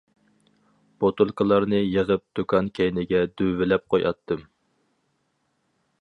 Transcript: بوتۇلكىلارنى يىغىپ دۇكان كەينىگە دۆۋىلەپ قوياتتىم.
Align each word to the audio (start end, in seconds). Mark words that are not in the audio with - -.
بوتۇلكىلارنى 1.03 1.81
يىغىپ 1.83 2.25
دۇكان 2.39 2.71
كەينىگە 2.79 3.23
دۆۋىلەپ 3.43 3.87
قوياتتىم. 3.95 4.43